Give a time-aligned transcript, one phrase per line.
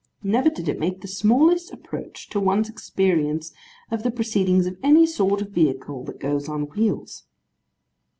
[0.23, 3.53] Never did it make the smallest approach to one's experience
[3.91, 7.25] of the proceedings of any sort of vehicle that goes on wheels.